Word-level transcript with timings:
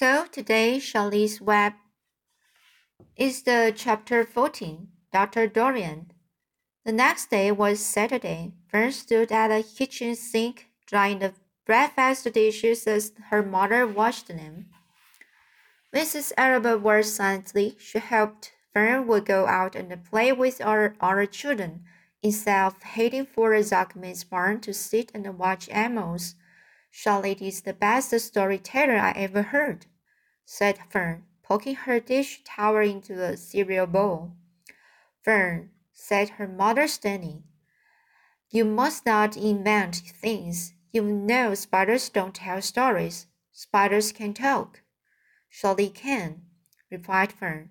So 0.00 0.24
today, 0.32 0.78
Charlotte's 0.78 1.42
Web 1.42 1.74
is 3.16 3.42
the 3.42 3.70
chapter 3.76 4.24
14, 4.24 4.88
Dr. 5.12 5.46
Dorian. 5.46 6.12
The 6.86 6.92
next 6.92 7.28
day 7.28 7.52
was 7.52 7.80
Saturday. 7.80 8.52
Fern 8.70 8.92
stood 8.92 9.30
at 9.30 9.48
the 9.48 9.62
kitchen 9.62 10.14
sink, 10.14 10.68
drying 10.86 11.18
the 11.18 11.34
breakfast 11.66 12.32
dishes 12.32 12.86
as 12.86 13.12
her 13.28 13.42
mother 13.42 13.86
washed 13.86 14.28
them. 14.28 14.70
Mrs. 15.94 16.32
Arable 16.38 16.78
worked 16.78 17.08
silently. 17.08 17.76
She 17.78 17.98
hoped 17.98 18.52
Fern 18.72 19.06
would 19.06 19.26
go 19.26 19.46
out 19.46 19.76
and 19.76 20.02
play 20.02 20.32
with 20.32 20.62
our 20.62 20.94
other 20.98 21.26
children 21.26 21.84
instead 22.22 22.68
of 22.68 22.82
heading 22.82 23.26
for 23.26 23.54
the 23.54 23.62
Zuckerman's 23.62 24.24
barn 24.24 24.62
to 24.62 24.72
sit 24.72 25.10
and 25.12 25.38
watch 25.38 25.68
animals. 25.68 26.36
Charlotte 26.90 27.40
is 27.40 27.60
the 27.60 27.72
best 27.74 28.18
storyteller 28.18 28.96
I 28.96 29.12
ever 29.12 29.42
heard, 29.42 29.86
said 30.52 30.80
Fern, 30.90 31.24
poking 31.44 31.76
her 31.76 32.00
dish 32.00 32.42
towel 32.42 32.78
into 32.78 33.14
the 33.14 33.36
cereal 33.36 33.86
bowl. 33.86 34.32
Fern, 35.22 35.70
said 35.92 36.28
her 36.30 36.48
mother 36.48 36.88
sternly, 36.88 37.44
you 38.48 38.64
must 38.64 39.06
not 39.06 39.36
invent 39.36 39.94
things. 39.94 40.74
You 40.90 41.02
know 41.04 41.54
spiders 41.54 42.08
don't 42.08 42.34
tell 42.34 42.60
stories. 42.60 43.28
Spiders 43.52 44.10
can 44.10 44.34
talk. 44.34 44.82
Charlotte 45.48 45.94
can, 45.94 46.42
replied 46.90 47.32
Fern. 47.32 47.70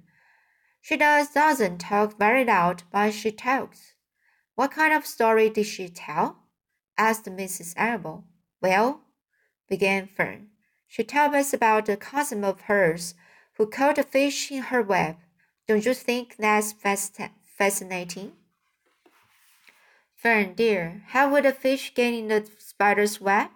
She 0.80 0.96
does, 0.96 1.32
doesn't 1.32 1.80
talk 1.80 2.18
very 2.18 2.46
loud, 2.46 2.84
but 2.94 3.12
she 3.12 3.34
talks. 3.34 3.92
What 4.56 4.72
kind 4.72 4.94
of 4.94 5.06
story 5.06 5.50
did 5.50 5.66
she 5.66 5.90
tell? 5.90 6.44
asked 6.98 7.26
Mrs. 7.26 7.74
Arable. 7.76 8.24
Well, 8.62 9.02
began 9.68 10.08
Fern. 10.08 10.52
She 10.92 11.04
told 11.04 11.36
us 11.36 11.54
about 11.54 11.88
a 11.88 11.96
cousin 11.96 12.44
of 12.44 12.62
hers 12.62 13.14
who 13.54 13.68
caught 13.68 14.00
a 14.00 14.04
fish 14.04 14.52
in 14.52 14.64
her 14.64 14.82
web. 14.82 15.18
Don't 15.68 15.86
you 15.86 15.94
think 15.94 16.36
that's 16.38 16.74
fascinating? 16.74 18.34
Fern, 20.16 20.56
dear, 20.56 21.04
how 21.10 21.32
would 21.32 21.46
a 21.46 21.54
fish 21.54 21.94
get 21.94 22.12
in 22.12 22.28
the 22.28 22.50
spider's 22.58 23.22
web? 23.22 23.52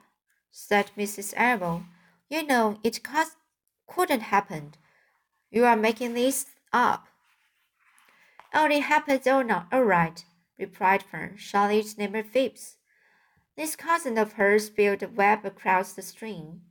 said 0.51 0.91
Mrs. 0.95 1.33
Arable. 1.35 1.85
You 2.29 2.45
know, 2.45 2.77
it 2.83 2.99
couldn't 3.03 4.21
happen. 4.21 4.75
You 5.49 5.65
are 5.65 5.75
making 5.75 6.13
this 6.13 6.45
up. 6.71 7.07
Oh, 8.53 8.67
it 8.67 8.83
happens 8.83 9.25
all, 9.25 9.43
not, 9.43 9.67
all 9.71 9.83
right, 9.83 10.23
replied 10.59 11.01
Fern. 11.01 11.37
Charlotte 11.37 11.95
never 11.97 12.21
fibs. 12.21 12.77
This 13.57 13.75
cousin 13.75 14.19
of 14.19 14.33
hers 14.33 14.69
built 14.69 15.01
a 15.01 15.07
web 15.07 15.43
across 15.43 15.93
the 15.93 16.03
stream. 16.03 16.61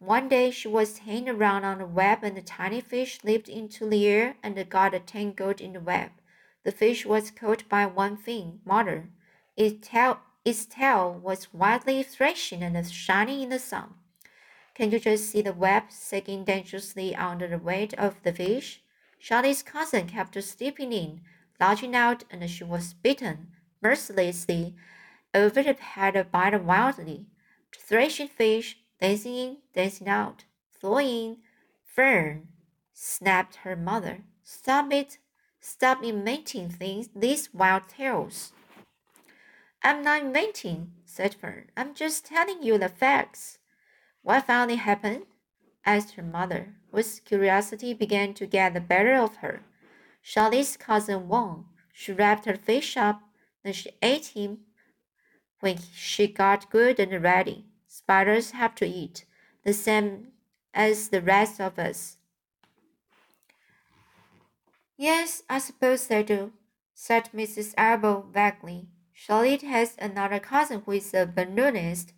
One 0.00 0.30
day 0.30 0.50
she 0.50 0.66
was 0.66 1.00
hanging 1.00 1.28
around 1.28 1.64
on 1.64 1.76
the 1.76 1.86
web 1.86 2.24
and 2.24 2.36
a 2.38 2.40
tiny 2.40 2.80
fish 2.80 3.22
leaped 3.22 3.50
into 3.50 3.86
the 3.86 4.06
air 4.06 4.36
and 4.42 4.68
got 4.70 4.94
a 4.94 4.98
tangled 4.98 5.60
in 5.60 5.74
the 5.74 5.80
web. 5.80 6.12
The 6.64 6.72
fish 6.72 7.04
was 7.04 7.30
caught 7.30 7.68
by 7.68 7.84
one 7.84 8.16
fin, 8.16 8.60
mother. 8.64 9.10
Its 9.58 9.86
tail, 9.86 10.20
its 10.42 10.64
tail 10.64 11.12
was 11.12 11.52
widely 11.52 12.02
thrashing 12.02 12.62
and 12.62 12.90
shining 12.90 13.42
in 13.42 13.50
the 13.50 13.58
sun. 13.58 13.92
Can 14.74 14.90
you 14.90 14.98
just 15.00 15.28
see 15.28 15.42
the 15.42 15.52
web 15.52 15.84
sagging 15.90 16.44
dangerously 16.44 17.14
under 17.14 17.46
the 17.46 17.58
weight 17.58 17.92
of 17.94 18.22
the 18.22 18.32
fish? 18.32 18.80
Charlotte's 19.18 19.62
cousin 19.62 20.06
kept 20.06 20.42
slipping 20.42 20.94
in, 20.94 21.20
lodging 21.60 21.94
out, 21.94 22.24
and 22.30 22.48
she 22.48 22.64
was 22.64 22.94
bitten 22.94 23.48
mercilessly 23.82 24.74
over 25.34 25.62
the 25.62 25.74
head 25.74 26.32
by 26.32 26.48
the 26.48 26.58
wildly, 26.58 27.26
thrashing 27.76 28.28
fish, 28.28 28.78
dancing 29.00 29.34
in, 29.34 29.56
dancing 29.74 30.08
out, 30.08 30.44
throwing 30.80 31.38
fern, 31.84 32.48
snapped 32.92 33.56
her 33.56 33.76
mother. 33.76 34.24
Stop 34.42 34.92
it! 34.92 35.18
Stop 35.60 36.02
inventing 36.02 36.70
things, 36.70 37.08
these 37.14 37.52
wild 37.52 37.88
tales. 37.88 38.52
I'm 39.82 40.02
not 40.02 40.22
inventing, 40.22 40.92
said 41.04 41.34
Fern. 41.34 41.70
I'm 41.76 41.94
just 41.94 42.26
telling 42.26 42.62
you 42.62 42.78
the 42.78 42.88
facts. 42.88 43.58
What 44.22 44.46
finally 44.46 44.76
happened? 44.76 45.24
asked 45.84 46.14
her 46.14 46.22
mother, 46.22 46.74
whose 46.92 47.20
curiosity 47.20 47.94
began 47.94 48.34
to 48.34 48.46
get 48.46 48.74
the 48.74 48.80
better 48.80 49.14
of 49.14 49.36
her. 49.36 49.62
Charlotte's 50.20 50.76
cousin 50.76 51.28
won. 51.28 51.64
She 51.92 52.12
wrapped 52.12 52.44
her 52.44 52.56
fish 52.56 52.96
up, 52.96 53.22
then 53.64 53.72
she 53.72 53.90
ate 54.02 54.26
him 54.26 54.60
when 55.60 55.78
she 55.94 56.26
got 56.26 56.70
good 56.70 56.98
and 56.98 57.22
ready. 57.22 57.66
Spiders 58.00 58.52
have 58.52 58.74
to 58.76 58.86
eat, 58.86 59.26
the 59.62 59.74
same 59.74 60.28
as 60.72 61.10
the 61.10 61.20
rest 61.20 61.60
of 61.60 61.78
us. 61.78 62.16
Yes, 64.96 65.42
I 65.50 65.58
suppose 65.58 66.06
they 66.06 66.22
do, 66.22 66.52
said 66.94 67.28
Mrs. 67.34 67.74
Arable 67.76 68.26
vaguely. 68.32 68.88
Charlotte 69.12 69.60
has 69.62 69.96
another 69.98 70.40
cousin 70.40 70.82
who 70.86 70.92
is 70.92 71.12
a 71.12 71.26
balloonist. 71.26 72.14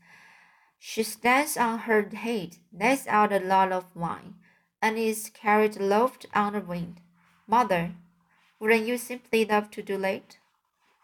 She 0.79 1.03
stands 1.03 1.57
on 1.57 1.81
her 1.81 2.09
head, 2.09 2.59
lets 2.73 3.09
out 3.09 3.33
a 3.33 3.41
lot 3.41 3.73
of 3.73 3.85
wine, 3.95 4.37
and 4.81 4.97
is 4.97 5.31
carried 5.35 5.77
aloft 5.77 6.27
on 6.33 6.53
the 6.53 6.61
wind. 6.61 7.01
Mother, 7.49 7.97
wouldn't 8.61 8.87
you 8.87 8.97
simply 8.99 9.45
love 9.45 9.71
to 9.73 9.83
do 9.83 9.99
that? 9.99 10.39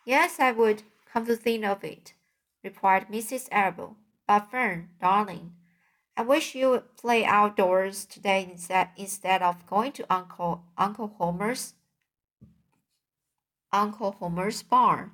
Yes, 0.05 0.39
I 0.39 0.53
would, 0.53 0.85
come 1.13 1.27
to 1.27 1.35
think 1.35 1.65
of 1.65 1.83
it 1.83 2.15
replied 2.63 3.09
Mrs. 3.09 3.49
Arable. 3.51 3.97
But 4.29 4.51
Fern, 4.51 4.91
darling, 5.01 5.55
I 6.15 6.21
wish 6.21 6.55
you 6.55 6.69
would 6.69 6.99
play 6.99 7.25
outdoors 7.25 8.05
today 8.05 8.47
instead 8.51 8.91
instead 8.95 9.41
of 9.41 9.67
going 9.67 9.93
to 9.93 10.13
Uncle 10.13 10.65
Uncle 10.77 11.15
Homer's 11.17 11.73
Uncle 13.73 14.13
Homer's 14.21 14.63
barn. 14.63 15.13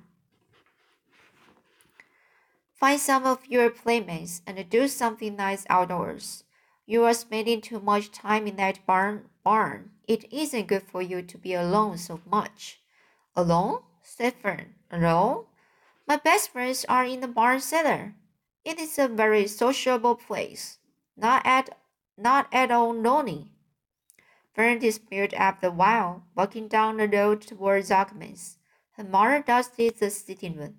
Find 2.73 2.99
some 2.99 3.25
of 3.25 3.45
your 3.47 3.69
playmates 3.69 4.41
and 4.45 4.69
do 4.69 4.89
something 4.89 5.37
nice 5.37 5.65
outdoors. 5.69 6.43
You 6.85 7.05
are 7.05 7.13
spending 7.13 7.61
too 7.61 7.79
much 7.79 8.11
time 8.11 8.47
in 8.47 8.57
that 8.57 8.85
barn 8.85 9.29
barn. 9.45 9.91
It 10.09 10.31
isn't 10.33 10.67
good 10.67 10.83
for 10.83 11.01
you 11.01 11.21
to 11.21 11.37
be 11.37 11.53
alone 11.53 11.99
so 11.99 12.19
much. 12.29 12.81
Alone? 13.33 13.79
said 14.03 14.33
Fern. 14.33 14.75
Alone? 14.91 15.45
My 16.05 16.17
best 16.17 16.51
friends 16.51 16.83
are 16.89 17.05
in 17.05 17.21
the 17.21 17.29
barn 17.29 17.61
cellar. 17.61 18.15
It 18.65 18.79
is 18.79 18.97
a 18.97 19.07
very 19.07 19.47
sociable 19.47 20.15
place. 20.15 20.79
Not 21.15 21.45
at 21.45 21.77
not 22.17 22.47
at 22.51 22.71
all 22.71 22.93
lonely. 22.93 23.51
Fern 24.55 24.79
disappeared 24.79 25.33
after 25.35 25.67
a 25.67 25.71
while, 25.71 26.23
walking 26.35 26.67
down 26.67 26.97
the 26.97 27.07
road 27.07 27.41
toward 27.41 27.83
Zuckerman's. 27.83 28.57
Her 28.93 29.03
mother 29.03 29.43
dusted 29.45 29.99
the 29.99 30.09
sitting 30.09 30.57
room. 30.57 30.77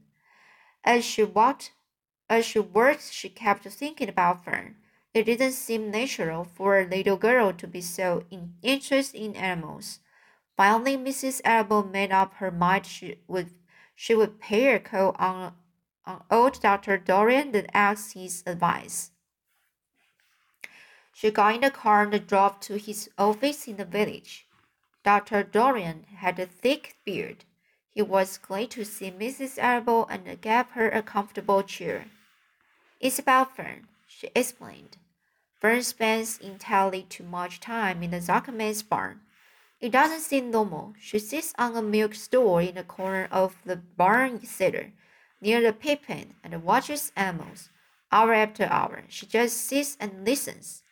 As 0.82 1.04
she 1.04 1.22
walked 1.22 1.72
as 2.28 2.44
she 2.44 2.58
worked, 2.58 3.12
she 3.12 3.28
kept 3.28 3.64
thinking 3.64 4.08
about 4.08 4.44
Fern. 4.44 4.76
It 5.14 5.24
didn't 5.24 5.52
seem 5.52 5.90
natural 5.90 6.44
for 6.44 6.78
a 6.78 6.86
little 6.86 7.16
girl 7.16 7.52
to 7.52 7.66
be 7.68 7.80
so 7.80 8.24
in, 8.30 8.54
interested 8.62 9.18
in 9.20 9.36
animals. 9.36 10.00
Finally, 10.56 10.96
Mrs. 10.96 11.40
Arable 11.44 11.84
made 11.84 12.10
up 12.10 12.34
her 12.34 12.50
mind 12.50 12.86
she 12.86 13.20
would 13.28 13.50
she 13.94 14.14
would 14.14 14.40
pay 14.40 14.74
a 14.74 14.80
call 14.80 15.14
on, 15.18 15.54
on 16.06 16.22
old 16.30 16.60
Dr. 16.60 16.96
Dorian 16.98 17.54
and 17.54 17.68
asked 17.74 18.14
his 18.14 18.42
advice. 18.46 19.10
She 21.12 21.30
got 21.30 21.54
in 21.54 21.60
the 21.62 21.70
car 21.70 22.02
and 22.02 22.26
drove 22.26 22.60
to 22.60 22.76
his 22.76 23.08
office 23.16 23.66
in 23.66 23.76
the 23.76 23.84
village. 23.84 24.46
Dr. 25.02 25.42
Dorian 25.42 26.04
had 26.16 26.38
a 26.38 26.46
thick 26.46 26.96
beard. 27.04 27.44
He 27.94 28.02
was 28.02 28.38
glad 28.38 28.72
to 28.72 28.84
see 28.84 29.10
Mrs. 29.10 29.56
Arable 29.58 30.06
and 30.08 30.40
gave 30.40 30.66
her 30.70 30.90
a 30.90 31.02
comfortable 31.02 31.62
chair. 31.62 32.06
It's 33.00 33.18
about 33.18 33.56
Fern, 33.56 33.88
she 34.06 34.28
explained. 34.34 34.98
Fern 35.60 35.82
spends 35.82 36.38
entirely 36.38 37.02
too 37.02 37.24
much 37.24 37.60
time 37.60 38.02
in 38.02 38.10
the 38.10 38.20
Zuckerman's 38.20 38.82
barn. 38.82 39.20
It 39.80 39.92
doesn't 39.92 40.20
seem 40.20 40.50
normal. 40.50 40.94
She 41.00 41.18
sits 41.18 41.54
on 41.58 41.76
a 41.76 41.82
milk 41.82 42.14
stool 42.14 42.58
in 42.58 42.74
the 42.74 42.84
corner 42.84 43.28
of 43.30 43.56
the 43.64 43.76
barn 43.76 44.44
cellar, 44.44 44.92
near 45.40 45.60
the 45.60 45.72
pig 45.72 46.02
pen, 46.02 46.34
and 46.42 46.62
watches 46.62 47.12
animals. 47.16 47.68
Hour 48.12 48.34
after 48.34 48.64
hour, 48.64 49.04
she 49.08 49.26
just 49.26 49.56
sits 49.56 49.96
and 50.00 50.24
listens. 50.24 50.82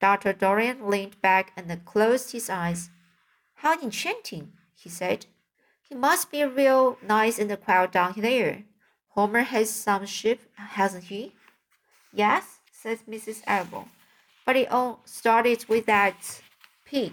Dr. 0.00 0.32
Dorian 0.32 0.88
leaned 0.88 1.20
back 1.20 1.52
and 1.56 1.84
closed 1.84 2.32
his 2.32 2.50
eyes. 2.50 2.90
How 3.54 3.80
enchanting, 3.80 4.52
he 4.74 4.88
said. 4.88 5.26
He 5.88 5.94
must 5.94 6.30
be 6.30 6.44
real 6.44 6.98
nice 7.02 7.38
in 7.38 7.48
the 7.48 7.56
quiet 7.56 7.92
down 7.92 8.14
there. 8.16 8.64
Homer 9.10 9.42
has 9.42 9.70
some 9.70 10.06
sheep, 10.06 10.40
hasn't 10.56 11.04
he? 11.04 11.32
Yes, 12.12 12.60
said 12.72 12.98
Mrs. 13.08 13.42
Arable. 13.46 13.88
But 14.44 14.56
it 14.56 14.70
all 14.70 15.00
started 15.04 15.64
with 15.68 15.86
that 15.86 16.42
pig. 16.84 17.12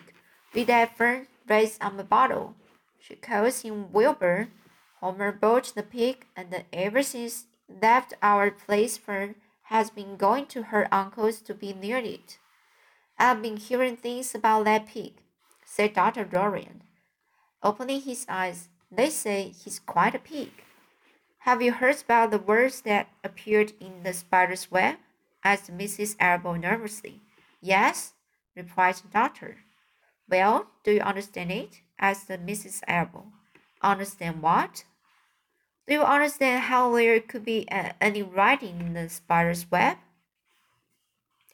With 0.54 0.68
that 0.68 0.98
fern 0.98 1.28
raised 1.48 1.82
on 1.82 1.98
the 1.98 2.04
bottle. 2.04 2.56
She 3.00 3.16
calls 3.16 3.62
him 3.62 3.92
Wilbur. 3.92 4.50
Homer 5.02 5.32
bought 5.32 5.74
the 5.74 5.82
pig, 5.82 6.28
and 6.36 6.64
ever 6.72 7.02
since 7.02 7.46
left 7.68 8.14
our 8.22 8.52
place, 8.52 8.98
Fern 8.98 9.36
has 9.64 9.90
been 9.90 10.16
going 10.16 10.46
to 10.48 10.64
her 10.64 10.88
uncle's 10.94 11.42
to 11.42 11.56
be 11.56 11.74
near 11.74 11.98
it. 11.98 12.38
I've 13.18 13.42
been 13.42 13.58
hearing 13.58 13.98
things 13.98 14.36
about 14.36 14.66
that 14.66 14.86
pig, 14.86 15.14
said 15.66 15.94
Dr. 15.94 16.26
Dorian, 16.26 16.84
opening 17.64 18.02
his 18.02 18.28
eyes. 18.30 18.70
They 18.92 19.10
say 19.10 19.54
he's 19.64 19.80
quite 19.80 20.14
a 20.14 20.20
pig. 20.20 20.52
Have 21.40 21.64
you 21.64 21.72
heard 21.72 22.00
about 22.02 22.30
the 22.30 22.38
words 22.38 22.82
that 22.82 23.10
appeared 23.24 23.74
in 23.80 24.04
the 24.04 24.14
spider's 24.14 24.70
web? 24.70 24.98
asked 25.44 25.76
Mrs. 25.76 26.16
Arable 26.20 26.54
nervously. 26.54 27.22
Yes, 27.60 28.14
replied 28.56 28.96
the 28.96 29.08
doctor. 29.08 29.58
Well, 30.30 30.68
do 30.84 30.92
you 30.92 31.02
understand 31.02 31.52
it? 31.52 31.82
asked 31.98 32.30
Mrs. 32.30 32.82
Arable. 32.88 33.28
Understand 33.82 34.44
what? 34.44 34.84
Do 35.88 35.94
you 35.96 36.04
understand 36.04 36.64
how 36.64 36.96
there 36.96 37.20
could 37.20 37.44
be 37.44 37.68
any 37.70 38.22
writing 38.22 38.80
in 38.80 38.94
the 38.94 39.10
spider's 39.10 39.70
web? 39.70 39.98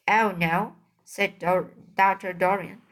Oh, 0.06 0.34
no, 0.36 0.74
said 1.04 1.38
Dr. 1.38 2.32
Dorian. 2.32 2.82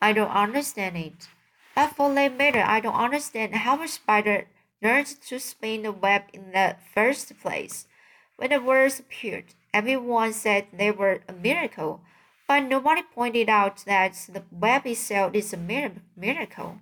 I 0.00 0.12
don't 0.12 0.30
understand 0.30 0.96
it. 0.96 1.28
But 1.74 1.96
for 1.96 2.14
that 2.14 2.36
matter, 2.36 2.62
I 2.64 2.80
don't 2.80 2.94
understand 2.94 3.54
how 3.54 3.82
a 3.82 3.88
spider 3.88 4.46
learned 4.80 5.06
to 5.28 5.38
spin 5.40 5.82
the 5.82 5.92
web 5.92 6.22
in 6.32 6.52
the 6.52 6.76
first 6.94 7.38
place. 7.40 7.86
When 8.36 8.50
the 8.50 8.60
words 8.60 9.00
appeared, 9.00 9.54
everyone 9.72 10.32
said 10.32 10.66
they 10.72 10.90
were 10.90 11.22
a 11.28 11.32
miracle, 11.32 12.00
but 12.46 12.60
nobody 12.60 13.02
pointed 13.02 13.48
out 13.48 13.84
that 13.86 14.26
the 14.28 14.42
web 14.50 14.86
itself 14.86 15.34
is 15.34 15.52
a 15.52 15.56
miracle. 16.16 16.78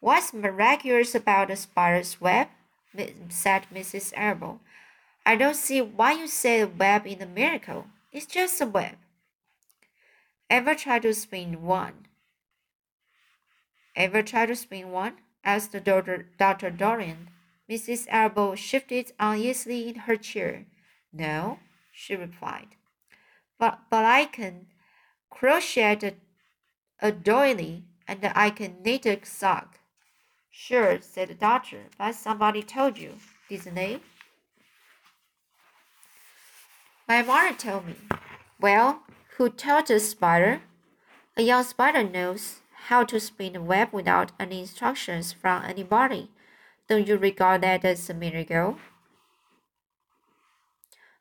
What's 0.00 0.32
miraculous 0.32 1.14
about 1.14 1.48
the 1.48 1.56
spider's 1.56 2.20
web? 2.20 2.48
Said 3.28 3.66
Mrs. 3.72 4.12
Arable. 4.16 4.60
I 5.26 5.36
don't 5.36 5.56
see 5.56 5.80
why 5.80 6.12
you 6.12 6.26
say 6.26 6.60
a 6.60 6.66
web 6.66 7.06
is 7.06 7.20
a 7.20 7.26
miracle. 7.26 7.86
It's 8.12 8.26
just 8.26 8.60
a 8.60 8.66
web. 8.66 8.96
Ever 10.50 10.74
try 10.74 10.98
to 10.98 11.14
spin 11.14 11.62
one? 11.62 12.06
Ever 13.96 14.22
try 14.22 14.46
to 14.46 14.54
spin 14.56 14.90
one? 14.90 15.14
asked 15.44 15.72
the 15.72 15.80
Dr. 15.80 16.26
Dr. 16.38 16.70
Dorian. 16.70 17.28
Mrs. 17.68 18.06
Arable 18.08 18.54
shifted 18.54 19.12
uneasily 19.18 19.88
in 19.88 19.94
her 20.06 20.16
chair. 20.16 20.66
No, 21.12 21.58
she 21.92 22.14
replied. 22.14 22.76
But, 23.58 23.80
but 23.90 24.04
I 24.04 24.26
can 24.26 24.66
crochet 25.30 25.98
a, 26.02 27.06
a 27.06 27.12
doily 27.12 27.84
and 28.06 28.30
I 28.34 28.50
can 28.50 28.82
knit 28.82 29.06
a 29.06 29.18
sock. 29.24 29.80
Sure, 30.56 31.00
said 31.00 31.28
the 31.28 31.34
doctor, 31.34 31.86
but 31.98 32.14
somebody 32.14 32.62
told 32.62 32.96
you, 32.96 33.14
didn't 33.48 33.74
they? 33.74 34.00
My 37.08 37.22
mother 37.22 37.56
told 37.56 37.86
me. 37.86 37.96
Well, 38.60 39.02
who 39.36 39.50
told 39.50 39.88
the 39.88 39.98
spider? 39.98 40.62
A 41.36 41.42
young 41.42 41.64
spider 41.64 42.04
knows 42.04 42.60
how 42.86 43.02
to 43.02 43.18
spin 43.18 43.56
a 43.56 43.60
web 43.60 43.88
without 43.92 44.30
any 44.38 44.60
instructions 44.60 45.32
from 45.32 45.64
anybody. 45.64 46.30
Don't 46.88 47.08
you 47.08 47.16
regard 47.16 47.62
that 47.62 47.84
as 47.84 48.08
a 48.08 48.14
miracle? 48.14 48.78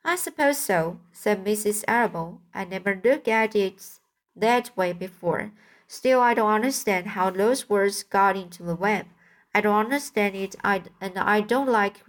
I 0.06 0.15
suppose 0.15 0.59
so, 0.59 1.00
said 1.12 1.44
Mrs. 1.44 1.83
Arable. 1.88 2.39
I 2.53 2.65
never 2.65 3.01
looked 3.03 3.27
at 3.27 3.56
it 3.56 3.81
that 4.36 4.77
way 4.77 4.94
before. 4.94 5.51
Still, 5.88 6.21
I 6.21 6.36
don't 6.36 6.51
understand 6.51 7.07
how 7.07 7.31
those 7.31 7.68
words 7.68 8.03
got 8.03 8.38
into 8.38 8.62
the 8.62 8.75
web. 8.75 9.07
I 9.55 9.61
don't 9.61 9.85
understand 9.85 10.35
it, 10.35 10.55
I, 10.63 10.81
and 11.00 11.17
I 11.17 11.41
don't 11.41 11.69
like 11.69 12.03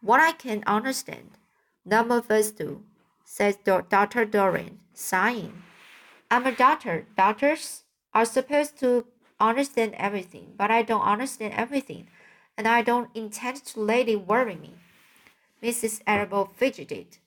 what 0.00 0.20
I 0.20 0.32
can 0.32 0.62
understand. 0.66 1.30
None 1.84 2.12
of 2.12 2.30
us 2.30 2.52
do, 2.52 2.84
said 3.24 3.58
Dr. 3.64 4.24
Dorian, 4.24 4.78
sighing. 4.94 5.62
I'm 6.30 6.46
a 6.46 6.52
doctor. 6.52 7.06
Doctors 7.16 7.82
are 8.14 8.24
supposed 8.24 8.78
to 8.80 9.06
understand 9.40 9.94
everything, 9.96 10.54
but 10.56 10.70
I 10.70 10.82
don't 10.82 11.02
understand 11.02 11.54
everything, 11.54 12.06
and 12.56 12.68
I 12.68 12.82
don't 12.82 13.10
intend 13.16 13.64
to 13.64 13.80
let 13.80 14.08
it 14.08 14.26
worry 14.26 14.54
me. 14.54 14.74
Mrs. 15.62 16.02
Arable 16.06 16.52
fidgeted. 16.56 17.18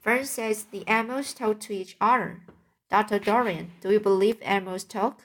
Fern 0.00 0.24
says 0.24 0.64
the 0.64 0.86
animals 0.86 1.32
talk 1.32 1.60
to 1.60 1.72
each 1.72 1.96
other. 2.00 2.42
Dr. 2.90 3.18
Dorian, 3.18 3.72
do 3.80 3.90
you 3.90 4.00
believe 4.00 4.36
animals 4.42 4.84
talk? 4.84 5.22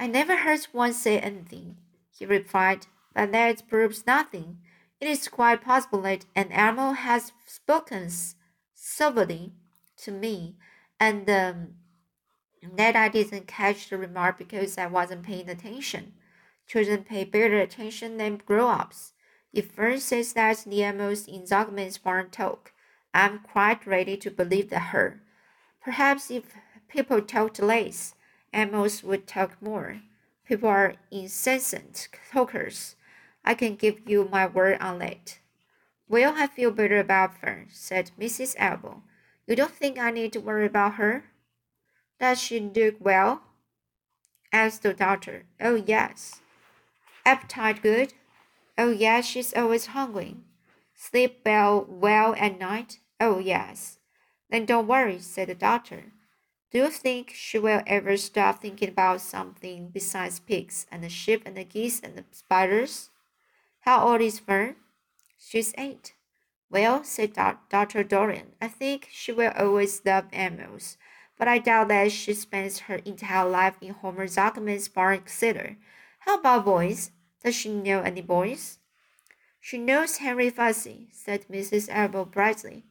I 0.00 0.06
never 0.06 0.36
heard 0.36 0.64
one 0.72 0.92
say 0.92 1.18
anything 1.18 1.76
he 2.18 2.26
replied, 2.26 2.86
but 3.14 3.32
that 3.32 3.68
proves 3.68 4.06
nothing. 4.06 4.58
It 5.00 5.08
is 5.08 5.28
quite 5.28 5.62
possible 5.62 6.02
that 6.02 6.26
an 6.34 6.50
animal 6.50 6.94
has 6.94 7.32
spoken 7.46 8.10
civilly 8.74 9.52
to 9.98 10.10
me, 10.10 10.56
and 10.98 11.28
um, 11.30 11.68
that 12.76 12.96
I 12.96 13.08
didn't 13.08 13.46
catch 13.46 13.88
the 13.88 13.98
remark 13.98 14.38
because 14.38 14.78
I 14.78 14.86
wasn't 14.86 15.22
paying 15.22 15.48
attention. 15.48 16.14
Children 16.66 17.04
pay 17.04 17.24
better 17.24 17.58
attention 17.58 18.16
than 18.16 18.42
grown-ups. 18.44 19.12
If 19.52 19.70
Fern 19.72 20.00
says 20.00 20.32
that 20.34 20.64
the 20.66 20.82
animals 20.84 21.26
in 21.26 21.42
Zuckerman's 21.42 21.98
barn 21.98 22.30
talk, 22.30 22.72
I'm 23.14 23.38
quite 23.38 23.86
ready 23.86 24.16
to 24.18 24.30
believe 24.30 24.70
that 24.70 24.90
her. 24.92 25.22
Perhaps 25.82 26.30
if 26.30 26.54
people 26.88 27.22
talked 27.22 27.60
less, 27.60 28.14
animals 28.52 29.02
would 29.02 29.26
talk 29.26 29.60
more. 29.62 30.02
People 30.48 30.70
are 30.70 30.94
incessant 31.10 32.08
talkers. 32.32 32.96
I 33.44 33.52
can 33.52 33.76
give 33.76 34.08
you 34.08 34.26
my 34.32 34.46
word 34.46 34.78
on 34.80 34.98
that. 35.00 35.40
Well, 36.08 36.32
I 36.38 36.46
feel 36.46 36.70
better 36.70 36.98
about 36.98 37.38
Fern, 37.38 37.68
said 37.70 38.12
Mrs. 38.18 38.54
Elbow. 38.56 39.02
You 39.46 39.56
don't 39.56 39.74
think 39.74 39.98
I 39.98 40.10
need 40.10 40.32
to 40.32 40.40
worry 40.40 40.64
about 40.64 40.94
her? 40.94 41.24
Does 42.18 42.40
she 42.40 42.60
look 42.60 42.94
well? 42.98 43.42
asked 44.50 44.84
the 44.84 44.94
doctor. 44.94 45.44
Oh, 45.60 45.74
yes. 45.74 46.40
Appetite 47.26 47.82
good? 47.82 48.14
Oh, 48.78 48.90
yes, 48.90 49.26
she's 49.26 49.52
always 49.52 49.86
hungry. 49.86 50.36
Sleep 50.94 51.42
well, 51.44 51.84
well 51.86 52.34
at 52.38 52.58
night? 52.58 53.00
Oh, 53.20 53.38
yes. 53.38 53.98
Then 54.48 54.64
don't 54.64 54.88
worry, 54.88 55.18
said 55.18 55.48
the 55.48 55.54
doctor. 55.54 56.04
Do 56.70 56.78
you 56.78 56.90
think 56.90 57.32
she 57.34 57.58
will 57.58 57.82
ever 57.86 58.18
stop 58.18 58.60
thinking 58.60 58.90
about 58.90 59.22
something 59.22 59.88
besides 59.88 60.38
pigs 60.38 60.84
and 60.92 61.02
the 61.02 61.08
sheep 61.08 61.42
and 61.46 61.56
the 61.56 61.64
geese 61.64 61.98
and 61.98 62.14
the 62.14 62.24
spiders? 62.30 63.08
How 63.80 64.06
old 64.06 64.20
is 64.20 64.38
Fern? 64.38 64.76
She's 65.38 65.72
eight. 65.78 66.12
Well, 66.70 67.04
said 67.04 67.32
Dr. 67.32 68.04
Dorian, 68.04 68.52
I 68.60 68.68
think 68.68 69.08
she 69.10 69.32
will 69.32 69.52
always 69.56 70.04
love 70.04 70.26
animals, 70.30 70.98
but 71.38 71.48
I 71.48 71.56
doubt 71.56 71.88
that 71.88 72.12
she 72.12 72.34
spends 72.34 72.80
her 72.80 72.96
entire 72.96 73.48
life 73.48 73.76
in 73.80 73.94
Homer 73.94 74.26
Zuckerman's 74.26 74.88
barn 74.88 75.22
cellar. 75.24 75.78
How 76.20 76.34
about 76.34 76.66
boys? 76.66 77.12
Does 77.42 77.54
she 77.54 77.72
know 77.72 78.02
any 78.02 78.20
boys? 78.20 78.78
She 79.58 79.78
knows 79.78 80.18
Henry 80.18 80.50
Fussy, 80.50 81.08
said 81.12 81.46
Mrs. 81.48 81.88
Arable 81.90 82.26
brightly. 82.26 82.84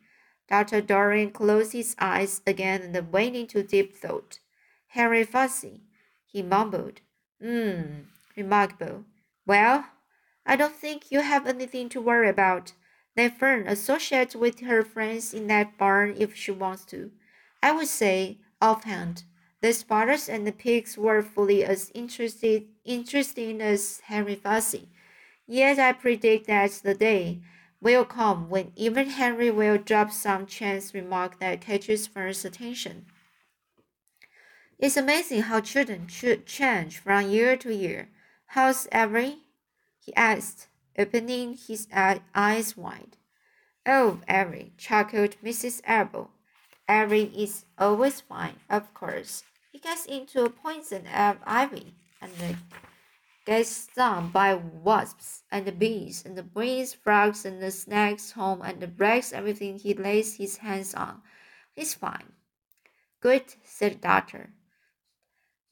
Dr. 0.50 0.82
Dorian 0.82 1.32
closed 1.32 1.74
his 1.74 1.96
eyes 2.00 2.42
again 2.48 2.96
and 2.96 3.12
went 3.12 3.36
into 3.36 3.64
deep 3.64 3.96
thought. 3.96 4.40
Henry 4.88 5.24
Fussy, 5.24 5.82
he 6.26 6.42
mumbled. 6.42 7.02
Hmm, 7.42 8.04
remarkable. 8.36 9.06
Well, 9.46 9.86
I 10.46 10.56
don't 10.56 10.76
think 10.76 11.12
you 11.12 11.22
have 11.22 11.46
anything 11.46 11.90
to 11.90 12.02
worry 12.02 12.30
about. 12.30 12.74
Let 13.18 13.38
Fern 13.38 13.68
associate 13.68 14.36
with 14.36 14.62
her 14.62 14.84
friends 14.84 15.34
in 15.34 15.48
that 15.48 15.78
barn 15.78 16.16
if 16.18 16.36
she 16.36 16.52
wants 16.52 16.86
to. 16.86 17.12
I 17.62 17.72
would 17.72 17.88
say, 17.88 18.38
offhand, 18.62 19.24
the 19.62 19.74
spiders 19.74 20.30
and 20.30 20.46
the 20.46 20.52
pigs 20.52 20.98
were 20.98 21.24
fully 21.24 21.66
as 21.66 21.92
interested 21.94 22.68
interesting 22.86 23.60
as 23.60 24.02
Henry 24.02 24.36
Fussy. 24.36 24.90
Yet 25.48 25.80
I 25.80 25.94
predict 25.94 26.48
that 26.48 26.72
the 26.84 26.94
day 26.94 27.42
will 27.82 28.06
come 28.06 28.50
when 28.50 28.72
even 28.76 29.10
Henry 29.10 29.52
will 29.52 29.78
drop 29.78 30.12
some 30.12 30.46
chance 30.46 30.94
remark 30.94 31.40
that 31.40 31.62
catches 31.62 32.08
Fern's 32.08 32.44
attention. 32.44 33.06
It's 34.80 34.98
amazing 34.98 35.44
how 35.44 35.62
children 35.62 36.08
should 36.08 36.46
change 36.46 37.00
from 37.00 37.30
year 37.30 37.58
to 37.58 37.74
year. 37.74 38.10
How's 38.48 38.88
Avery? 38.92 39.40
he 40.00 40.16
asked, 40.16 40.68
opening 40.98 41.58
his 41.58 41.88
eyes 41.94 42.78
wide. 42.78 43.18
Oh, 43.86 44.22
Avery, 44.28 44.74
chuckled 44.78 45.36
Mrs. 45.44 45.82
Arable. 45.86 46.32
Avery 46.90 47.32
is 47.36 47.66
always 47.78 48.22
fine, 48.22 48.56
of 48.70 48.94
course. 48.94 49.44
He 49.72 49.80
gets 49.80 50.06
into 50.06 50.44
a 50.44 50.50
poison 50.50 51.08
of 51.08 51.38
ivy 51.46 51.94
and 52.22 52.32
gets 53.48 53.70
stung 53.70 54.30
by 54.30 54.54
wasps 54.54 55.44
and 55.50 55.80
bees 55.80 56.26
and 56.26 56.54
brings 56.54 56.94
frogs 56.94 57.46
and 57.46 57.74
snakes 57.74 58.34
home 58.34 58.62
and 58.62 58.98
breaks 58.98 59.32
everything 59.32 59.80
he 59.80 59.94
lays 59.94 60.36
his 60.36 60.58
hands 60.58 60.94
on. 60.94 61.22
He's 61.74 61.94
fine. 61.94 62.34
Good, 63.22 63.56
said 63.64 63.94
the 63.94 64.00
doctor. 64.00 64.50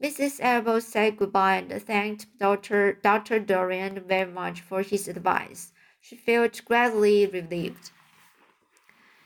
Mrs. 0.01 0.39
Arable 0.41 0.79
said 0.79 1.17
goodbye 1.17 1.57
and 1.57 1.83
thanked 1.83 2.27
Dr. 2.39 2.93
Dr. 2.93 3.39
Dorian 3.39 3.99
very 4.07 4.31
much 4.31 4.61
for 4.61 4.81
his 4.81 5.09
advice. 5.09 5.73
She 5.99 6.15
felt 6.15 6.63
greatly 6.63 7.27
relieved. 7.27 7.91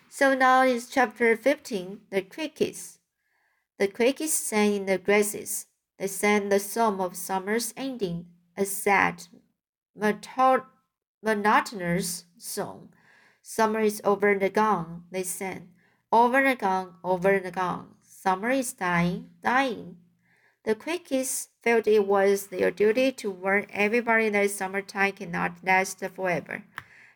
So 0.10 0.34
now 0.34 0.64
is 0.64 0.88
chapter 0.88 1.38
15, 1.38 2.02
The 2.10 2.24
Crickets. 2.24 2.98
The 3.78 3.88
crickets 3.88 4.34
sang 4.34 4.74
in 4.74 4.86
the 4.88 4.98
grasses. 4.98 5.68
They 6.00 6.08
sang 6.08 6.50
the 6.50 6.60
song 6.60 7.00
of 7.00 7.16
summer's 7.16 7.74
ending, 7.78 8.26
a 8.60 8.66
sad, 8.66 9.24
monotonous 11.24 12.26
song. 12.38 12.90
Summer 13.42 13.80
is 13.80 14.02
over 14.04 14.28
and 14.28 14.54
gone, 14.54 15.04
they 15.12 15.24
sang. 15.24 15.70
Over 16.12 16.44
and 16.44 16.60
gone, 16.60 16.96
over 17.02 17.30
and 17.30 17.54
gone. 17.54 17.96
Summer 18.04 18.50
is 18.50 18.74
dying, 18.74 19.30
dying. 19.42 19.96
The 20.66 20.76
crickets 20.76 21.48
felt 21.64 21.88
it 21.88 22.06
was 22.06 22.48
their 22.48 22.70
duty 22.70 23.14
to 23.14 23.32
warn 23.32 23.66
everybody 23.70 24.28
that 24.28 24.52
summertime 24.52 25.14
cannot 25.14 25.64
last 25.64 26.04
forever. 26.14 26.64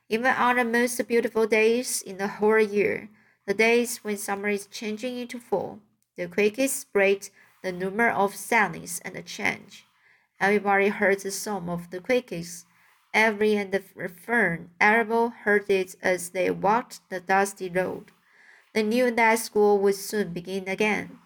Even 0.08 0.28
on 0.28 0.56
the 0.56 0.64
most 0.64 1.06
beautiful 1.10 1.46
days 1.46 2.02
in 2.02 2.20
the 2.20 2.28
whole 2.40 2.60
year, 2.60 3.10
the 3.46 3.54
days 3.54 3.98
when 3.98 4.16
summer 4.16 4.48
is 4.48 4.68
changing 4.68 5.18
into 5.18 5.40
fall, 5.40 5.80
the 6.16 6.28
crickets 6.28 6.72
spread 6.72 7.28
the 7.64 7.74
number 7.74 8.10
of 8.10 8.34
silence 8.34 9.02
and 9.04 9.16
the 9.16 9.22
change. 9.22 9.86
Everybody 10.40 10.90
heard 10.90 11.20
the 11.20 11.32
song 11.32 11.70
of 11.70 11.90
the 11.90 12.00
crickets. 12.00 12.66
Avery 13.14 13.56
and 13.56 13.72
the 13.72 13.80
fern 13.80 14.72
Arable 14.82 15.30
heard 15.30 15.70
it 15.70 15.96
as 16.02 16.30
they 16.32 16.50
walked 16.50 17.08
the 17.10 17.20
dusty 17.20 17.70
road. 17.70 18.12
They 18.74 18.84
knew 18.84 19.12
that 19.12 19.40
school 19.40 19.78
would 19.80 19.96
soon 19.96 20.34
begin 20.34 20.68
again. 20.68 21.20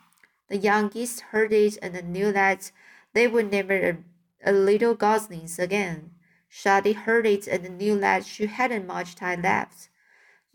The 0.49 0.57
young 0.57 0.89
geese 0.89 1.21
heard 1.21 1.53
it 1.53 1.77
and 1.81 2.11
knew 2.11 2.31
that 2.33 2.71
they 3.13 3.27
would 3.27 3.51
never 3.51 3.97
a 4.43 4.51
little 4.51 4.95
goslings 4.95 5.57
again. 5.57 6.11
Shadi 6.51 6.93
heard 6.93 7.25
it 7.25 7.47
and 7.47 7.77
knew 7.77 7.99
that 7.99 8.25
she 8.25 8.47
hadn't 8.47 8.87
much 8.87 9.15
time 9.15 9.41
left. 9.41 9.89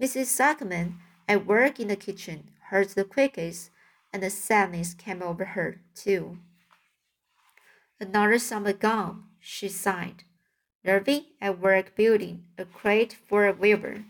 Mrs. 0.00 0.26
Zuckerman, 0.26 0.98
at 1.28 1.46
work 1.46 1.78
in 1.78 1.88
the 1.88 1.96
kitchen, 1.96 2.50
heard 2.68 2.88
the 2.90 3.04
crickets, 3.04 3.70
and 4.12 4.22
the 4.22 4.30
sadness 4.30 4.94
came 4.94 5.22
over 5.22 5.44
her, 5.44 5.80
too. 5.94 6.38
Another 8.02 8.36
summer 8.40 8.72
gone, 8.72 9.26
she 9.38 9.68
sighed. 9.68 10.24
Lurvy, 10.84 11.26
at 11.40 11.60
work 11.60 11.94
building 11.94 12.46
a 12.58 12.64
crate 12.64 13.16
for 13.28 13.46
a 13.46 13.52
weaver, 13.52 14.04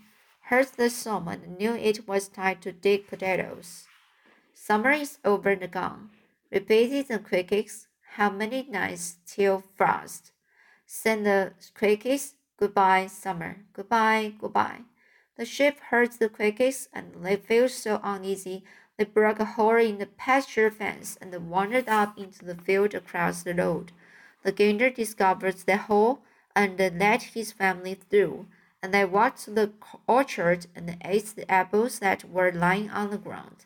heard 0.45 0.69
the 0.77 0.89
song 0.89 1.27
and 1.27 1.59
knew 1.59 1.75
it 1.75 2.07
was 2.07 2.27
time 2.27 2.57
to 2.61 2.71
dig 2.71 3.05
potatoes. 3.05 3.85
Summer 4.55 4.89
is 4.89 5.19
over 5.23 5.49
and 5.49 5.69
gone. 5.69 6.09
Repeated 6.51 7.07
the 7.07 7.19
crickets. 7.19 7.85
How 8.15 8.31
many 8.31 8.63
nights 8.67 9.17
till 9.27 9.63
frost? 9.75 10.31
Send 10.87 11.27
the 11.27 11.53
crickets. 11.75 12.33
Goodbye, 12.57 13.05
summer. 13.05 13.57
Goodbye, 13.73 14.33
goodbye. 14.39 14.81
The 15.37 15.45
sheep 15.45 15.79
heard 15.91 16.13
the 16.13 16.29
crickets 16.29 16.89
and 16.91 17.13
they 17.23 17.35
felt 17.35 17.69
so 17.69 17.99
uneasy 18.03 18.63
they 18.97 19.05
broke 19.05 19.39
a 19.39 19.45
hole 19.45 19.75
in 19.77 19.97
the 19.97 20.05
pasture 20.05 20.69
fence 20.69 21.17
and 21.19 21.33
wandered 21.49 21.89
up 21.89 22.17
into 22.17 22.45
the 22.45 22.55
field 22.55 22.93
across 22.93 23.43
the 23.43 23.53
road. 23.53 23.91
The 24.43 24.51
gander 24.51 24.89
discovered 24.89 25.57
the 25.57 25.77
hole 25.77 26.21
and 26.55 26.77
let 26.77 27.23
his 27.23 27.51
family 27.51 27.95
through, 27.95 28.45
and 28.81 28.93
they 28.93 29.05
walked 29.05 29.43
to 29.45 29.51
the 29.51 29.71
orchard 30.07 30.67
and 30.75 30.97
ate 31.03 31.33
the 31.35 31.49
apples 31.49 31.99
that 31.99 32.29
were 32.29 32.51
lying 32.51 32.89
on 32.91 33.09
the 33.09 33.17
ground. 33.17 33.65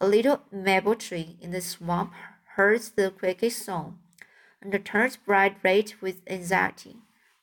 A 0.00 0.06
little 0.06 0.42
maple 0.52 0.94
tree 0.96 1.36
in 1.40 1.52
the 1.52 1.60
swamp 1.60 2.12
heard 2.56 2.82
the 2.96 3.10
cricket 3.10 3.52
song, 3.52 3.98
and 4.60 4.84
turned 4.84 5.18
bright 5.24 5.56
red 5.62 5.94
with 6.00 6.20
anxiety. 6.28 6.96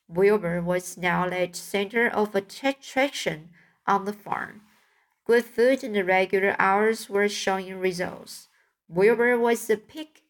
Wilbur 0.07 0.61
was 0.61 0.97
now 0.97 1.27
the 1.27 1.49
center 1.53 2.07
of 2.07 2.35
attraction 2.35 3.49
on 3.87 4.05
the 4.05 4.13
farm. 4.13 4.61
Good 5.25 5.45
food 5.45 5.83
and 5.83 5.95
the 5.95 6.03
regular 6.03 6.55
hours 6.59 7.09
were 7.09 7.27
showing 7.27 7.79
results. 7.79 8.47
Wilbur 8.87 9.37
was 9.39 9.65
the 9.65 9.77
pig 9.77 10.21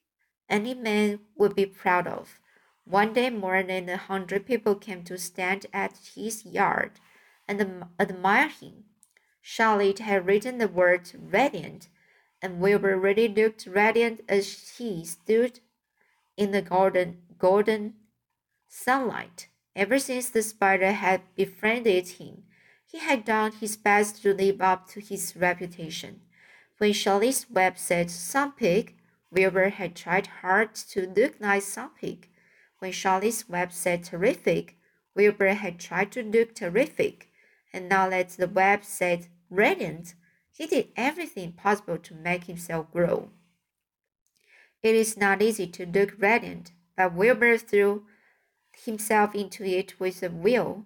any 0.49 0.73
man 0.73 1.19
would 1.35 1.55
be 1.55 1.65
proud 1.65 2.07
of. 2.07 2.39
One 2.85 3.13
day 3.13 3.29
more 3.29 3.61
than 3.61 3.89
a 3.89 3.97
hundred 3.97 4.45
people 4.45 4.75
came 4.75 5.03
to 5.03 5.17
stand 5.17 5.65
at 5.73 5.97
his 6.15 6.45
yard 6.45 6.91
and 7.47 7.85
admire 7.99 8.47
him. 8.47 8.85
Charlotte 9.41 9.99
had 9.99 10.25
written 10.25 10.59
the 10.59 10.67
word 10.67 11.11
radiant 11.13 11.89
and 12.41 12.59
Wilbur 12.59 12.97
really 12.97 13.27
looked 13.27 13.65
radiant 13.65 14.21
as 14.29 14.77
he 14.77 15.03
stood 15.03 15.59
in 16.37 16.51
the 16.51 16.61
golden, 16.61 17.21
golden 17.37 17.95
sunlight. 18.67 19.47
Ever 19.75 19.99
since 19.99 20.29
the 20.29 20.43
spider 20.43 20.91
had 20.91 21.21
befriended 21.35 22.07
him, 22.07 22.43
he 22.85 22.99
had 22.99 23.25
done 23.25 23.51
his 23.51 23.77
best 23.77 24.21
to 24.21 24.33
live 24.33 24.61
up 24.61 24.87
to 24.89 24.99
his 24.99 25.35
reputation. 25.35 26.21
When 26.77 26.93
Charlotte's 26.93 27.49
web 27.49 27.77
said 27.77 28.11
some 28.11 28.51
pig, 28.53 28.95
Wilbur 29.31 29.69
had 29.69 29.95
tried 29.95 30.27
hard 30.27 30.75
to 30.75 31.07
look 31.07 31.35
like 31.39 31.63
some 31.63 31.91
pig. 31.99 32.29
When 32.79 32.91
Charlotte's 32.91 33.49
web 33.49 33.71
said 33.71 34.03
terrific, 34.03 34.77
Wilbur 35.15 35.53
had 35.53 35.79
tried 35.79 36.11
to 36.13 36.23
look 36.23 36.53
terrific. 36.53 37.29
And 37.73 37.89
now 37.89 38.09
that 38.09 38.29
the 38.29 38.47
web 38.47 38.83
said 38.83 39.27
radiant, 39.49 40.13
he 40.51 40.67
did 40.67 40.89
everything 40.95 41.53
possible 41.53 41.97
to 41.97 42.13
make 42.13 42.45
himself 42.45 42.91
grow. 42.91 43.29
It 44.81 44.95
is 44.95 45.17
not 45.17 45.41
easy 45.41 45.67
to 45.67 45.85
look 45.85 46.13
radiant, 46.17 46.71
but 46.95 47.13
Wilbur 47.13 47.57
threw 47.57 48.05
himself 48.83 49.33
into 49.33 49.63
it 49.65 49.99
with 49.99 50.21
a 50.21 50.29
will. 50.29 50.85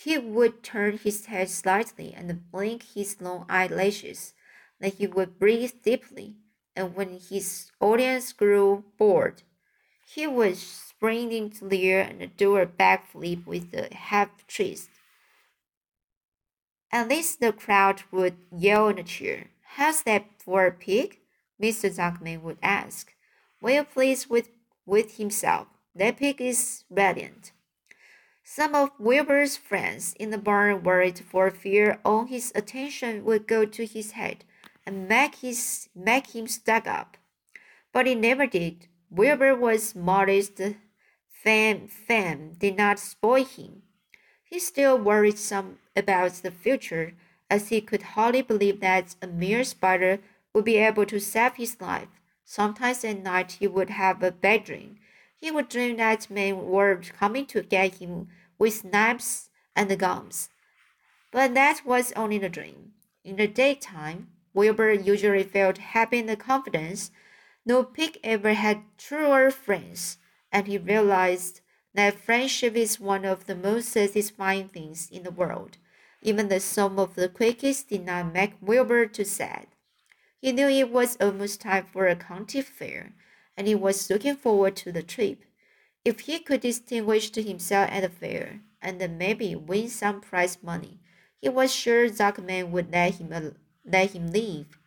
He 0.00 0.16
would 0.16 0.62
turn 0.62 0.98
his 0.98 1.26
head 1.26 1.50
slightly 1.50 2.14
and 2.14 2.48
blink 2.52 2.84
his 2.94 3.20
long 3.20 3.46
eyelashes. 3.48 4.32
Then 4.78 4.92
he 4.92 5.08
would 5.08 5.40
breathe 5.40 5.82
deeply, 5.82 6.36
and 6.76 6.94
when 6.94 7.18
his 7.18 7.72
audience 7.80 8.32
grew 8.32 8.84
bored, 8.96 9.42
he 10.06 10.24
would 10.28 10.56
spring 10.56 11.32
into 11.32 11.66
the 11.66 11.90
air 11.90 12.02
and 12.02 12.36
do 12.36 12.56
a 12.56 12.64
backflip 12.64 13.44
with 13.44 13.74
a 13.74 13.92
half 13.92 14.46
twist. 14.46 14.88
At 16.92 17.08
least 17.08 17.40
the 17.40 17.52
crowd 17.52 18.04
would 18.12 18.36
yell 18.56 18.88
and 18.88 19.04
cheer. 19.04 19.50
How's 19.74 20.04
that 20.04 20.26
for 20.38 20.64
a 20.64 20.70
pig? 20.70 21.18
Mr. 21.60 21.90
Zuckerman 21.90 22.42
would 22.42 22.58
ask. 22.62 23.14
Well 23.60 23.84
pleased 23.84 24.30
with, 24.30 24.48
with 24.86 25.16
himself. 25.16 25.66
That 25.92 26.18
pig 26.18 26.40
is 26.40 26.84
radiant. 26.88 27.50
Some 28.50 28.74
of 28.74 28.92
Wilbur's 28.98 29.58
friends 29.58 30.14
in 30.18 30.30
the 30.30 30.38
barn 30.38 30.82
worried 30.82 31.18
for 31.18 31.50
fear 31.50 32.00
all 32.02 32.24
his 32.24 32.50
attention 32.54 33.24
would 33.26 33.46
go 33.46 33.66
to 33.66 33.84
his 33.84 34.12
head 34.12 34.46
and 34.86 35.06
make, 35.06 35.36
his, 35.36 35.90
make 35.94 36.34
him 36.34 36.48
stuck 36.48 36.86
up. 36.86 37.18
But 37.92 38.06
it 38.06 38.16
never 38.16 38.46
did. 38.46 38.88
Wilbur 39.10 39.54
was 39.54 39.94
modest. 39.94 40.62
Fame, 41.28 41.88
fame 41.88 42.54
did 42.58 42.78
not 42.78 42.98
spoil 42.98 43.44
him. 43.44 43.82
He 44.42 44.58
still 44.58 44.98
worried 44.98 45.38
some 45.38 45.78
about 45.94 46.32
the 46.32 46.50
future, 46.50 47.12
as 47.50 47.68
he 47.68 47.82
could 47.82 48.02
hardly 48.02 48.40
believe 48.40 48.80
that 48.80 49.14
a 49.20 49.26
mere 49.26 49.62
spider 49.62 50.20
would 50.54 50.64
be 50.64 50.78
able 50.78 51.04
to 51.04 51.20
save 51.20 51.56
his 51.56 51.78
life. 51.82 52.08
Sometimes 52.46 53.04
at 53.04 53.22
night 53.22 53.58
he 53.60 53.66
would 53.66 53.90
have 53.90 54.22
a 54.22 54.32
bad 54.32 54.64
dream. 54.64 54.96
He 55.36 55.50
would 55.52 55.68
dream 55.68 55.98
that 55.98 56.30
men 56.30 56.66
were 56.66 56.96
coming 56.96 57.46
to 57.46 57.62
get 57.62 57.96
him 57.96 58.28
with 58.58 58.84
knives 58.84 59.50
and 59.76 59.96
gums. 59.98 60.50
But 61.30 61.54
that 61.54 61.82
was 61.84 62.12
only 62.12 62.36
a 62.36 62.48
dream. 62.48 62.92
In 63.24 63.36
the 63.36 63.46
daytime, 63.46 64.28
Wilbur 64.54 64.92
usually 64.92 65.44
felt 65.44 65.78
happy 65.78 66.20
and 66.20 66.38
confident. 66.38 67.10
No 67.66 67.84
pig 67.84 68.18
ever 68.24 68.54
had 68.54 68.82
truer 68.96 69.50
friends, 69.50 70.18
and 70.50 70.66
he 70.66 70.78
realized 70.78 71.60
that 71.94 72.18
friendship 72.18 72.74
is 72.74 72.98
one 72.98 73.24
of 73.24 73.46
the 73.46 73.54
most 73.54 73.88
satisfying 73.88 74.68
things 74.68 75.08
in 75.10 75.22
the 75.22 75.30
world. 75.30 75.76
Even 76.22 76.48
the 76.48 76.60
song 76.60 76.98
of 76.98 77.14
the 77.14 77.28
crickets 77.28 77.82
did 77.82 78.04
not 78.04 78.32
make 78.32 78.54
Wilbur 78.60 79.06
too 79.06 79.24
sad. 79.24 79.66
He 80.40 80.52
knew 80.52 80.68
it 80.68 80.90
was 80.90 81.16
almost 81.20 81.60
time 81.60 81.86
for 81.92 82.06
a 82.06 82.16
county 82.16 82.62
fair, 82.62 83.12
and 83.56 83.66
he 83.66 83.74
was 83.74 84.08
looking 84.08 84.36
forward 84.36 84.76
to 84.76 84.92
the 84.92 85.02
trip. 85.02 85.44
If 86.08 86.20
he 86.20 86.38
could 86.38 86.62
distinguish 86.62 87.34
himself 87.34 87.90
at 87.92 88.00
the 88.00 88.08
fair 88.08 88.62
and 88.80 89.18
maybe 89.18 89.54
win 89.54 89.90
some 89.90 90.22
prize 90.22 90.56
money, 90.62 91.00
he 91.38 91.50
was 91.50 91.70
sure 91.70 92.08
Zuckerman 92.08 92.70
would 92.70 92.90
let 92.90 93.16
him 93.16 93.54
let 93.84 94.12
him 94.12 94.32
leave. 94.32 94.78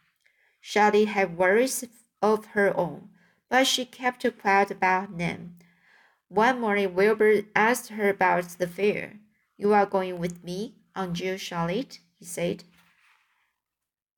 Charlotte 0.60 1.10
had 1.10 1.38
worries 1.38 1.86
of 2.24 2.46
her 2.58 2.76
own, 2.76 3.10
but 3.50 3.68
she 3.68 3.86
kept 3.86 4.26
quiet 4.40 4.72
about 4.72 5.16
them. 5.20 5.58
One 6.28 6.60
morning, 6.60 6.96
Wilbur 6.96 7.44
asked 7.56 7.90
her 7.90 8.10
about 8.10 8.58
the 8.58 8.66
fair. 8.66 9.20
You 9.58 9.74
are 9.74 9.86
going 9.86 10.18
with 10.18 10.44
me? 10.44 10.74
Uncle 10.96 11.38
Charlotte, 11.38 12.00
he 12.18 12.26
said. 12.26 12.64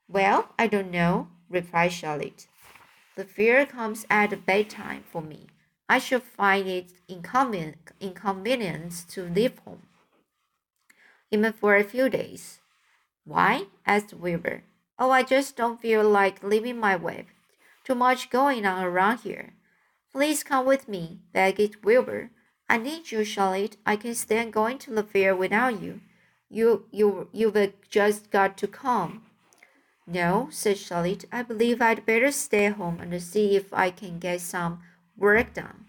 Well, 0.08 0.54
I 0.58 0.68
don't 0.68 0.90
know, 0.90 1.28
replied 1.50 1.92
Charlotte. 1.92 2.48
The 3.18 3.26
fear 3.26 3.66
comes 3.66 4.06
at 4.10 4.46
bedtime 4.46 5.04
for 5.12 5.22
me. 5.22 5.48
I 5.94 6.00
should 6.00 6.24
find 6.24 6.68
it 6.68 6.92
inconvenient, 7.08 7.92
inconvenient 8.02 9.06
to 9.10 9.30
leave 9.30 9.60
home, 9.60 9.84
even 11.30 11.54
for 11.54 11.76
a 11.76 11.84
few 11.84 12.10
days. 12.10 12.62
Why? 13.26 13.68
asked 13.86 14.12
Wilbur. 14.12 14.64
Oh, 14.98 15.12
I 15.12 15.22
just 15.22 15.56
don't 15.56 15.80
feel 15.80 16.04
like 16.04 16.42
leaving 16.42 16.80
my 16.80 16.96
wife. 16.96 17.28
Too 17.84 17.94
much 17.94 18.32
going 18.32 18.66
on 18.66 18.84
around 18.84 19.20
here. 19.20 19.54
Please 20.12 20.44
come 20.44 20.66
with 20.66 20.88
me, 20.88 21.20
begged 21.32 21.86
Wilbur. 21.86 22.32
I 22.68 22.80
need 22.80 23.12
you, 23.12 23.24
Charlotte. 23.24 23.78
I 23.86 23.96
can 23.96 24.16
stand 24.16 24.52
going 24.52 24.80
to 24.80 24.96
the 24.96 25.04
fair 25.04 25.36
without 25.36 25.80
you. 25.80 26.02
You, 26.50 26.88
you, 26.90 27.30
you've 27.32 27.74
just 27.88 28.32
got 28.32 28.58
to 28.58 28.68
come. 28.68 29.28
No, 30.08 30.48
said 30.50 30.80
Charlotte. 30.80 31.26
I 31.32 31.44
believe 31.44 31.84
I'd 31.84 32.04
better 32.04 32.32
stay 32.32 32.70
home 32.70 33.00
and 33.00 33.22
see 33.22 33.56
if 33.56 33.72
I 33.72 33.92
can 33.92 34.18
get 34.18 34.42
some 34.42 34.82
work 35.18 35.54
done. 35.54 35.86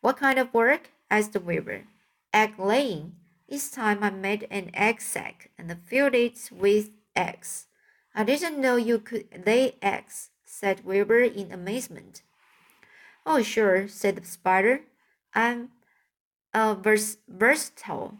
What 0.00 0.16
kind 0.16 0.38
of 0.38 0.54
work? 0.54 0.90
asked 1.10 1.32
the 1.32 1.40
weaver. 1.40 1.84
Egg 2.32 2.58
laying. 2.58 3.16
Each 3.48 3.70
time 3.70 4.02
I 4.02 4.10
made 4.10 4.46
an 4.50 4.70
egg 4.74 5.00
sack 5.00 5.50
and 5.58 5.76
filled 5.86 6.14
it 6.14 6.50
with 6.52 6.90
eggs. 7.16 7.66
I 8.14 8.24
didn't 8.24 8.60
know 8.60 8.76
you 8.76 8.98
could 8.98 9.26
lay 9.44 9.76
eggs, 9.82 10.30
said 10.44 10.84
Wilbur 10.84 11.22
in 11.22 11.52
amazement. 11.52 12.22
Oh, 13.26 13.42
sure, 13.42 13.88
said 13.88 14.16
the 14.16 14.24
spider. 14.24 14.82
I'm 15.34 15.70
uh, 16.54 16.74
vers 16.74 17.18
versatile. 17.28 18.18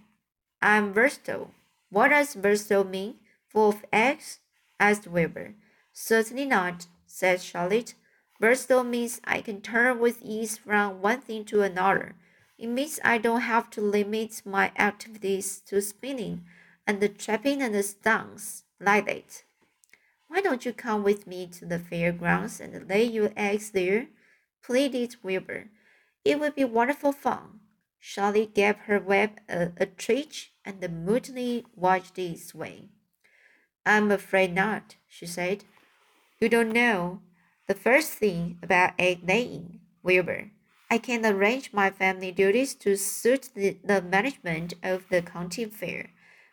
I'm 0.60 0.92
versatile. 0.92 1.52
What 1.90 2.08
does 2.08 2.34
versatile 2.34 2.84
mean? 2.84 3.16
Full 3.48 3.70
of 3.70 3.84
eggs? 3.92 4.40
asked 4.78 5.06
Wilbur. 5.06 5.54
Certainly 5.92 6.46
not, 6.46 6.86
said 7.06 7.40
Charlotte. 7.40 7.94
Versatile 8.40 8.84
means 8.84 9.20
I 9.24 9.42
can 9.42 9.60
turn 9.60 10.00
with 10.00 10.22
ease 10.22 10.56
from 10.56 11.02
one 11.02 11.20
thing 11.20 11.44
to 11.46 11.60
another. 11.60 12.14
It 12.58 12.68
means 12.68 12.98
I 13.04 13.18
don't 13.18 13.42
have 13.42 13.68
to 13.70 13.82
limit 13.82 14.42
my 14.46 14.72
activities 14.78 15.60
to 15.66 15.82
spinning 15.82 16.44
and 16.86 17.00
the 17.00 17.08
trapping 17.10 17.60
and 17.60 17.74
the 17.74 17.82
stunts 17.82 18.64
like 18.80 19.06
that. 19.06 19.44
Why 20.28 20.40
don't 20.40 20.64
you 20.64 20.72
come 20.72 21.02
with 21.02 21.26
me 21.26 21.48
to 21.48 21.66
the 21.66 21.78
fairgrounds 21.78 22.60
and 22.60 22.88
lay 22.88 23.04
your 23.04 23.30
eggs 23.36 23.70
there? 23.72 24.08
pleaded 24.62 25.16
Wilbur. 25.22 25.66
It 26.24 26.40
would 26.40 26.54
be 26.54 26.64
wonderful 26.64 27.12
fun. 27.12 27.60
Charlie 28.00 28.46
gave 28.46 28.76
her 28.86 28.98
web 28.98 29.40
a, 29.48 29.72
a 29.76 29.86
twitch 29.86 30.52
and 30.64 30.80
moodily 31.04 31.66
watched 31.76 32.18
it 32.18 32.38
sway. 32.38 32.88
I'm 33.84 34.10
afraid 34.10 34.54
not, 34.54 34.96
she 35.08 35.26
said. 35.26 35.64
You 36.38 36.48
don't 36.48 36.72
know 36.72 37.20
the 37.70 37.74
first 37.76 38.10
thing 38.10 38.58
about 38.64 38.94
egg 38.98 39.20
laying, 39.24 39.78
Wilbur. 40.02 40.50
I 40.90 40.98
can 40.98 41.24
arrange 41.24 41.72
my 41.72 41.88
family 41.88 42.32
duties 42.32 42.74
to 42.82 42.96
suit 42.96 43.50
the, 43.54 43.76
the 43.84 44.02
management 44.02 44.74
of 44.82 45.08
the 45.08 45.22
county 45.22 45.64
fair. 45.66 46.10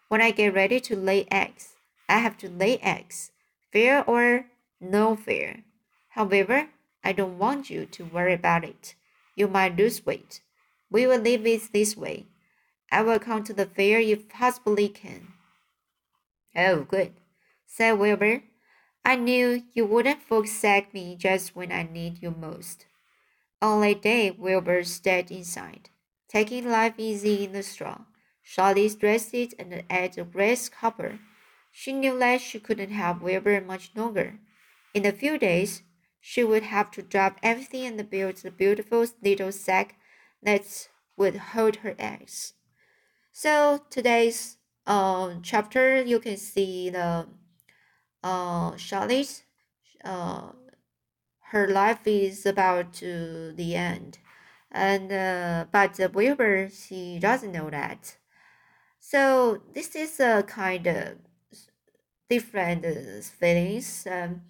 When 0.10 0.22
I 0.22 0.30
get 0.30 0.54
ready 0.54 0.80
to 0.82 0.96
lay 0.96 1.26
eggs, 1.32 1.74
I 2.08 2.20
have 2.20 2.38
to 2.38 2.50
lay 2.50 2.78
eggs, 2.84 3.32
fair 3.74 4.04
or 4.08 4.46
no 4.80 5.16
fair. 5.16 5.64
However, 6.10 6.70
I 7.04 7.14
don't 7.14 7.40
want 7.40 7.72
you 7.72 7.88
to 7.88 8.06
worry 8.06 8.34
about 8.34 8.64
it. 8.64 8.94
You 9.36 9.48
might 9.48 9.76
lose 9.76 10.06
weight. 10.06 10.42
We 10.92 11.08
will 11.08 11.20
leave 11.20 11.48
it 11.48 11.74
this 11.74 11.98
way. 11.98 12.28
I 12.92 13.02
will 13.02 13.18
come 13.18 13.44
to 13.46 13.54
the 13.56 13.66
fair 13.66 14.00
if 14.00 14.30
possibly 14.30 14.88
can. 14.88 15.34
Oh, 16.56 16.84
good, 16.84 17.14
said 17.66 17.94
Wilbur. 17.94 18.44
I 19.08 19.16
knew 19.16 19.64
you 19.72 19.86
wouldn't 19.86 20.22
forsake 20.22 20.94
me 20.94 21.16
just 21.16 21.56
when 21.56 21.72
I 21.72 21.84
need 21.84 22.22
you 22.22 22.30
most. 22.30 22.88
On 23.62 23.80
that 23.80 24.02
day, 24.02 24.32
Wilbur 24.32 24.84
stayed 24.84 25.32
inside, 25.32 25.90
taking 26.28 26.70
life 26.70 26.96
easy 26.98 27.46
in 27.46 27.54
the 27.54 27.64
straw. 27.64 28.00
Charlie 28.44 28.90
dressed 28.90 29.34
it 29.34 29.54
and 29.58 29.82
ate 29.90 30.18
a 30.18 30.26
grasshopper. 30.26 31.20
She 31.72 31.94
knew 31.94 32.20
that 32.20 32.42
she 32.42 32.60
couldn't 32.60 32.92
have 32.92 33.22
Wilbur 33.22 33.62
much 33.62 33.92
longer. 33.96 34.40
In 34.94 35.06
a 35.06 35.14
few 35.14 35.38
days, 35.38 35.84
she 36.20 36.44
would 36.44 36.64
have 36.64 36.92
to 36.92 37.02
drop 37.02 37.40
everything 37.42 37.86
and 37.86 38.10
build 38.10 38.36
the 38.36 38.52
beautiful 38.52 39.06
little 39.24 39.54
sack 39.54 39.96
that 40.44 40.90
would 41.16 41.38
hold 41.38 41.78
her 41.78 41.96
eggs. 41.98 42.56
So 43.32 43.86
today's 43.90 44.58
uh, 44.86 45.36
chapter, 45.44 46.02
you 46.02 46.20
can 46.20 46.36
see 46.36 46.90
the 46.90 47.28
uh, 48.24 48.76
Charlotte's 48.78 49.44
uh, 50.04 50.52
her 51.52 51.68
life 51.68 52.06
is 52.06 52.46
about 52.46 52.94
to 52.94 53.54
the 53.54 53.76
end. 53.76 54.20
And 54.72 55.12
uh, 55.12 55.66
but 55.72 56.00
Wilbur 56.14 56.70
she 56.70 57.20
doesn't 57.20 57.52
know 57.52 57.70
that. 57.70 58.18
So 59.00 59.62
this 59.74 59.96
is 59.96 60.20
a 60.20 60.44
kind 60.44 60.88
of 60.88 61.18
different 62.30 62.86
uh, 62.86 63.22
feelings. 63.22 64.08
Um, 64.10 64.42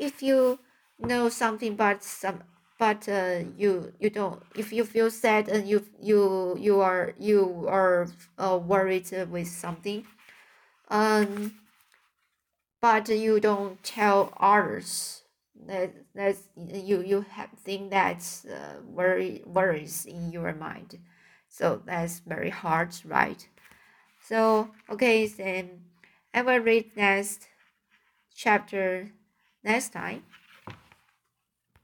if 0.00 0.22
you 0.22 0.58
know 0.98 1.28
something 1.28 1.76
but 1.76 2.02
some 2.04 2.42
but 2.78 3.08
uh, 3.08 3.40
you 3.56 3.92
you 4.00 4.10
don't 4.10 4.42
if 4.56 4.72
you 4.72 4.84
feel 4.84 5.10
sad 5.10 5.48
and 5.48 5.68
you 5.68 5.84
you 6.00 6.56
you 6.58 6.80
are 6.80 7.14
you 7.18 7.66
are 7.68 8.08
uh, 8.38 8.58
worried 8.58 9.08
with 9.30 9.48
something 9.48 10.04
um 10.90 11.52
but 12.80 13.08
you 13.08 13.40
don't 13.40 13.82
tell 13.82 14.32
others. 14.38 15.22
That 15.66 15.94
that's 16.14 16.48
you 16.56 17.02
you 17.02 17.20
have 17.22 17.50
think 17.64 17.90
that's 17.90 18.44
uh, 18.46 18.80
worry 18.84 19.42
worries 19.46 20.06
in 20.06 20.32
your 20.32 20.54
mind. 20.54 20.98
So 21.48 21.82
that's 21.84 22.20
very 22.20 22.50
hard 22.50 22.94
right? 23.04 23.46
So 24.22 24.70
okay 24.90 25.26
then 25.26 25.84
i 26.34 26.42
will 26.42 26.60
read 26.60 26.96
next 26.96 27.48
chapter 28.34 29.12
next 29.64 29.90
time 29.92 30.24